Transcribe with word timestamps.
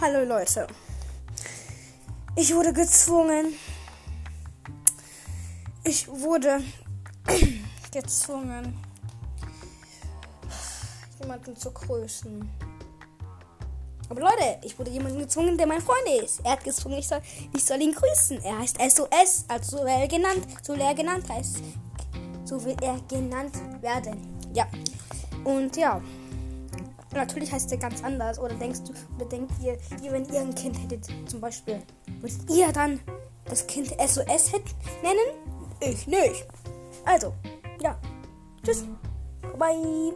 Hallo 0.00 0.24
Leute. 0.24 0.66
Ich 2.34 2.52
wurde 2.52 2.72
gezwungen. 2.72 3.54
Ich 5.84 6.08
wurde 6.08 6.60
gezwungen, 7.92 8.76
jemanden 11.20 11.56
zu 11.56 11.70
grüßen. 11.70 12.50
Aber 14.08 14.20
Leute, 14.20 14.58
ich 14.64 14.76
wurde 14.78 14.90
jemanden 14.90 15.20
gezwungen, 15.20 15.56
der 15.56 15.66
mein 15.68 15.80
Freund 15.80 16.06
ist. 16.22 16.40
Er 16.44 16.52
hat 16.52 16.64
gezwungen, 16.64 16.98
ich 16.98 17.06
soll, 17.06 17.20
ich 17.54 17.64
soll 17.64 17.80
ihn 17.80 17.94
grüßen. 17.94 18.42
Er 18.42 18.58
heißt 18.58 18.78
SOS, 18.80 19.44
also 19.46 19.78
so 19.78 19.84
er 19.84 20.08
genannt, 20.08 20.44
so 20.62 20.74
er 20.74 20.94
genannt 20.94 21.28
heißt. 21.28 21.58
So 22.44 22.62
will 22.64 22.76
er 22.82 22.98
genannt 23.08 23.54
werden. 23.80 24.20
Ja. 24.52 24.66
Und 25.44 25.76
ja. 25.76 26.02
Natürlich 27.14 27.52
heißt 27.52 27.70
er 27.72 27.78
ganz 27.78 28.02
anders. 28.02 28.38
Oder 28.38 28.54
denkst 28.54 28.80
du, 28.86 28.92
oder 29.16 29.26
denkt 29.26 29.52
ihr, 29.62 29.78
ihr, 30.02 30.12
wenn 30.12 30.24
ihr 30.26 30.40
ein 30.40 30.54
Kind 30.54 30.80
hättet, 30.82 31.06
zum 31.26 31.40
Beispiel, 31.40 31.80
würdet 32.20 32.50
ihr 32.50 32.72
dann 32.72 33.00
das 33.46 33.66
Kind 33.66 33.88
SOS 33.88 34.52
nennen? 35.02 35.54
Ich 35.80 36.06
nicht. 36.06 36.46
Also, 37.04 37.34
ja. 37.80 37.98
Tschüss. 38.64 38.84
Bye. 39.58 40.14